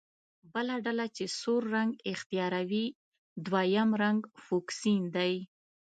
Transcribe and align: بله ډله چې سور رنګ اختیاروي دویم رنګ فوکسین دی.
بله 0.53 0.75
ډله 0.85 1.05
چې 1.15 1.23
سور 1.39 1.61
رنګ 1.75 1.91
اختیاروي 2.11 2.85
دویم 3.45 3.89
رنګ 4.01 4.19
فوکسین 4.45 5.01
دی. 5.15 5.33